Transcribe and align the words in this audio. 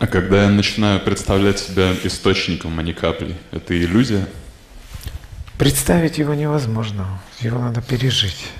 А 0.00 0.06
когда 0.06 0.44
я 0.44 0.48
начинаю 0.48 0.98
представлять 0.98 1.58
себя 1.58 1.92
источником, 2.04 2.78
а 2.78 2.82
не 2.82 2.94
каплей, 2.94 3.36
это 3.52 3.78
иллюзия? 3.78 4.26
Представить 5.58 6.16
его 6.16 6.32
невозможно, 6.32 7.20
его 7.40 7.58
надо 7.58 7.82
пережить. 7.82 8.50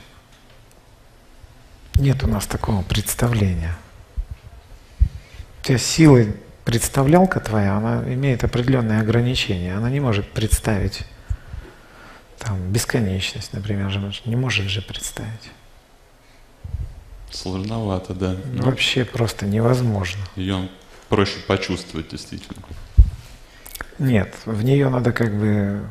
Нет 1.95 2.23
у 2.23 2.27
нас 2.27 2.47
такого 2.47 2.83
представления. 2.83 3.75
У 5.01 5.67
тебя 5.67 5.79
силы 5.79 6.37
представлялка 6.67 7.41
твоя, 7.41 7.75
она 7.75 8.05
имеет 8.13 8.45
определенные 8.45 9.01
ограничения. 9.01 9.75
Она 9.75 9.89
не 9.89 10.01
может 10.01 10.31
представить 10.31 11.07
там, 12.39 12.71
бесконечность, 12.71 13.55
например, 13.55 13.91
не 14.27 14.37
может 14.37 14.67
же 14.67 14.83
представить. 14.83 15.51
Сложновато, 17.31 18.13
да. 18.13 18.37
Ну, 18.53 18.63
вообще 18.65 19.07
просто 19.07 19.47
невозможно. 19.47 20.21
Ее 20.37 20.69
проще 21.11 21.41
почувствовать 21.47 22.09
действительно. 22.09 22.63
Нет, 23.99 24.35
в 24.47 24.65
нее 24.65 24.89
надо 24.89 25.13
как 25.13 25.35
бы 25.35 25.83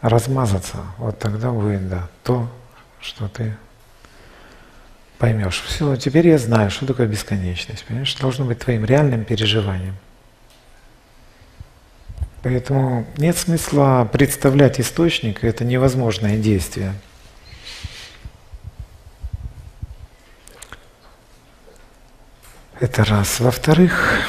размазаться. 0.00 0.78
Вот 0.98 1.20
тогда 1.20 1.52
будет, 1.52 1.88
да, 1.88 2.08
то, 2.24 2.50
что 3.00 3.28
ты 3.28 3.56
поймешь. 5.18 5.62
Все, 5.66 5.94
теперь 5.96 6.26
я 6.26 6.38
знаю, 6.38 6.70
что 6.70 6.86
такое 6.86 7.06
бесконечность. 7.06 7.84
Понимаешь, 7.84 8.14
должно 8.16 8.44
быть 8.44 8.58
твоим 8.58 8.84
реальным 8.84 9.24
переживанием. 9.24 9.94
Поэтому 12.42 13.06
нет 13.16 13.36
смысла 13.38 14.08
представлять 14.10 14.80
источник, 14.80 15.44
это 15.44 15.64
невозможное 15.64 16.36
действие. 16.36 16.92
Это 22.80 23.04
раз. 23.04 23.38
Во-вторых, 23.38 24.28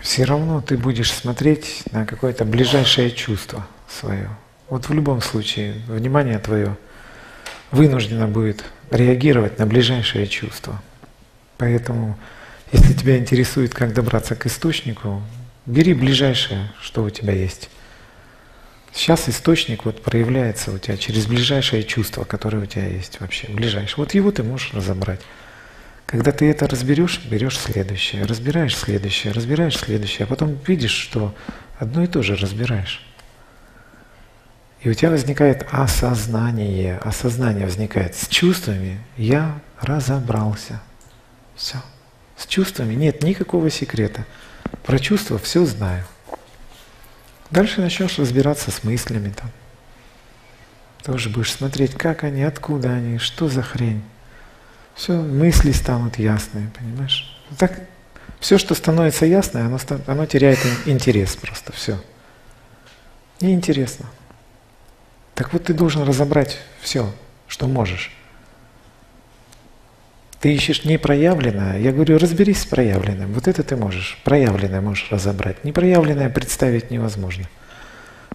все 0.00 0.24
равно 0.24 0.62
ты 0.62 0.78
будешь 0.78 1.12
смотреть 1.12 1.82
на 1.92 2.06
какое-то 2.06 2.46
ближайшее 2.46 3.10
чувство 3.10 3.66
свое. 3.86 4.30
Вот 4.70 4.88
в 4.88 4.94
любом 4.94 5.20
случае 5.20 5.74
внимание 5.88 6.38
твое 6.38 6.76
вынуждено 7.70 8.26
будет 8.26 8.64
реагировать 8.90 9.58
на 9.58 9.66
ближайшее 9.66 10.26
чувство. 10.26 10.80
Поэтому 11.58 12.18
если 12.72 12.94
тебя 12.94 13.18
интересует, 13.18 13.74
как 13.74 13.92
добраться 13.92 14.34
к 14.34 14.46
источнику, 14.46 15.22
бери 15.66 15.92
ближайшее, 15.92 16.72
что 16.80 17.04
у 17.04 17.10
тебя 17.10 17.34
есть. 17.34 17.68
Сейчас 18.92 19.28
источник 19.28 19.84
вот 19.84 20.02
проявляется 20.02 20.72
у 20.72 20.78
тебя 20.78 20.96
через 20.96 21.26
ближайшее 21.26 21.82
чувство, 21.84 22.24
которое 22.24 22.58
у 22.62 22.66
тебя 22.66 22.86
есть 22.86 23.20
вообще, 23.20 23.48
ближайшее. 23.48 23.96
Вот 23.98 24.14
его 24.14 24.30
ты 24.32 24.42
можешь 24.42 24.72
разобрать. 24.74 25.20
Когда 26.06 26.32
ты 26.32 26.50
это 26.50 26.66
разберешь, 26.66 27.20
берешь 27.26 27.58
следующее, 27.58 28.24
разбираешь 28.24 28.76
следующее, 28.76 29.32
разбираешь 29.32 29.76
следующее, 29.76 30.24
а 30.24 30.26
потом 30.26 30.58
видишь, 30.66 30.92
что 30.92 31.34
одно 31.78 32.02
и 32.02 32.06
то 32.06 32.22
же 32.22 32.34
разбираешь. 32.34 33.04
И 34.80 34.88
у 34.88 34.94
тебя 34.94 35.10
возникает 35.10 35.66
осознание. 35.70 36.98
Осознание 36.98 37.66
возникает 37.66 38.14
с 38.14 38.28
чувствами. 38.28 38.98
Я 39.16 39.60
разобрался. 39.80 40.80
Все. 41.56 41.78
С 42.36 42.46
чувствами 42.46 42.94
нет 42.94 43.22
никакого 43.22 43.68
секрета. 43.70 44.24
Про 44.84 44.98
чувства 44.98 45.38
все 45.38 45.66
знаю. 45.66 46.04
Дальше 47.50 47.80
начнешь 47.80 48.18
разбираться 48.18 48.70
с 48.70 48.84
мыслями 48.84 49.30
там. 49.30 49.50
Тоже 51.02 51.30
будешь 51.30 51.52
смотреть, 51.52 51.94
как 51.94 52.24
они, 52.24 52.42
откуда 52.42 52.92
они, 52.92 53.18
что 53.18 53.48
за 53.48 53.62
хрень. 53.62 54.02
Все, 54.94 55.14
мысли 55.14 55.72
станут 55.72 56.18
ясные, 56.18 56.70
понимаешь? 56.76 57.34
Так, 57.56 57.80
все, 58.40 58.58
что 58.58 58.74
становится 58.74 59.24
ясное, 59.24 59.66
оно, 59.66 59.78
оно 60.06 60.26
теряет 60.26 60.58
интерес 60.86 61.36
просто, 61.36 61.72
все. 61.72 61.98
Неинтересно. 63.40 64.06
Так 65.34 65.52
вот 65.52 65.64
ты 65.64 65.72
должен 65.72 66.02
разобрать 66.02 66.58
все, 66.80 67.12
что 67.46 67.68
можешь. 67.68 68.12
Ты 70.40 70.54
ищешь 70.54 70.84
непроявленное, 70.84 71.80
я 71.80 71.92
говорю, 71.92 72.18
разберись 72.18 72.62
с 72.62 72.66
проявленным. 72.66 73.32
Вот 73.32 73.48
это 73.48 73.64
ты 73.64 73.76
можешь, 73.76 74.18
проявленное 74.22 74.80
можешь 74.80 75.10
разобрать. 75.10 75.64
Непроявленное 75.64 76.30
представить 76.30 76.90
невозможно. 76.92 77.44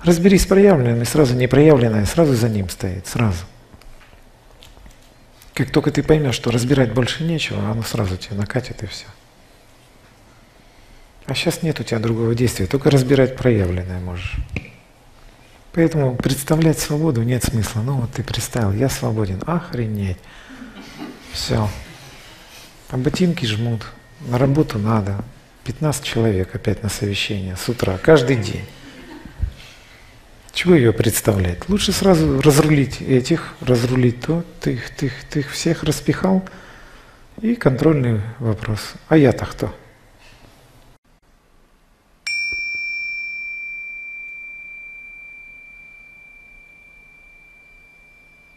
Разберись 0.03 0.41
с 0.43 0.45
проявленным, 0.45 1.01
и 1.01 1.05
сразу 1.05 1.33
непроявленное 1.33 2.05
сразу 2.05 2.33
за 2.33 2.49
ним 2.49 2.67
стоит, 2.67 3.07
сразу. 3.07 3.45
Как 5.53 5.69
только 5.69 5.91
ты 5.91 6.03
поймешь, 6.03 6.35
что 6.35 6.51
разбирать 6.51 6.93
больше 6.93 7.23
нечего, 7.23 7.69
оно 7.69 7.83
сразу 7.83 8.17
тебе 8.17 8.35
накатит 8.35 8.83
и 8.83 8.85
все. 8.87 9.05
А 11.25 11.35
сейчас 11.35 11.61
нет 11.63 11.79
у 11.79 11.83
тебя 11.83 11.99
другого 11.99 12.35
действия, 12.35 12.65
только 12.65 12.89
разбирать 12.89 13.37
проявленное 13.37 14.01
можешь. 14.01 14.35
Поэтому 15.71 16.15
представлять 16.15 16.79
свободу 16.79 17.23
нет 17.23 17.43
смысла. 17.45 17.81
Ну 17.81 18.01
вот 18.01 18.11
ты 18.11 18.23
представил, 18.23 18.73
я 18.73 18.89
свободен, 18.89 19.41
охренеть. 19.45 20.17
Все. 21.31 21.69
А 22.93 22.97
ботинки 22.97 23.43
жмут, 23.43 23.87
на 24.21 24.37
работу 24.37 24.77
надо. 24.77 25.23
15 25.63 26.03
человек 26.03 26.53
опять 26.53 26.83
на 26.83 26.89
совещание 26.89 27.55
с 27.57 27.67
утра, 27.67 27.97
каждый 27.97 28.35
день. 28.35 28.65
Чего 30.53 30.75
ее 30.75 30.93
представлять? 30.93 31.67
Лучше 31.69 31.91
сразу 31.91 32.39
разрулить 32.39 33.01
этих, 33.01 33.55
разрулить 33.61 34.21
то, 34.21 34.45
ты 34.61 34.73
их, 34.73 34.91
ты 34.91 35.07
их, 35.07 35.13
ты 35.27 35.39
их 35.39 35.49
всех 35.49 35.81
распихал, 35.81 36.47
и 37.41 37.55
контрольный 37.55 38.21
вопрос. 38.37 38.93
А 39.07 39.17
я-то 39.17 39.47
кто? 39.47 39.73